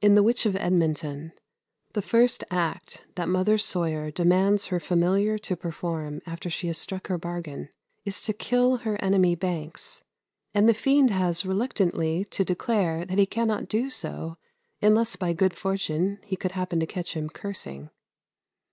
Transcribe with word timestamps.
In 0.00 0.14
"The 0.14 0.22
Witch 0.22 0.46
of 0.46 0.54
Edmonton," 0.54 1.32
the 1.94 2.00
first 2.00 2.44
act 2.48 3.04
that 3.16 3.28
Mother 3.28 3.58
Sawyer 3.58 4.08
demands 4.12 4.66
her 4.66 4.78
familiar 4.78 5.36
to 5.38 5.56
perform 5.56 6.22
after 6.24 6.48
she 6.48 6.68
has 6.68 6.78
struck 6.78 7.08
her 7.08 7.18
bargain, 7.18 7.68
is 8.04 8.20
to 8.22 8.34
kill 8.34 8.76
her 8.76 8.96
enemy 9.02 9.34
Banks; 9.34 10.04
and 10.54 10.68
the 10.68 10.74
fiend 10.74 11.10
has 11.10 11.44
reluctantly 11.44 12.24
to 12.26 12.44
declare 12.44 13.04
that 13.04 13.18
he 13.18 13.26
cannot 13.26 13.66
do 13.68 13.90
so 13.90 14.36
unless 14.80 15.16
by 15.16 15.32
good 15.32 15.56
fortune 15.56 16.20
he 16.24 16.36
could 16.36 16.52
happen 16.52 16.78
to 16.78 16.86
catch 16.86 17.14
him 17.14 17.28
cursing. 17.28 17.90